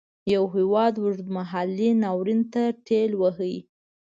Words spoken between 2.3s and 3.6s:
ته ټېل وهي.